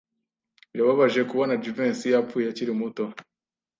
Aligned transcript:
Birababaje 0.73 1.21
kubona 1.29 1.59
Jivency 1.61 2.07
yapfuye 2.13 2.45
akiri 2.49 2.73
muto. 2.79 3.03